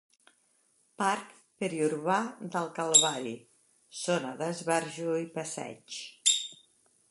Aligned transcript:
Parc 1.01 1.35
periurbà 1.63 2.15
del 2.55 2.71
Calvari, 2.79 3.35
zona 4.01 4.33
d'esbarjo 4.41 5.21
i 5.27 5.31
passeig. 5.39 6.03